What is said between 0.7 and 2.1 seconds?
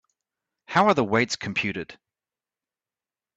are the weights computed?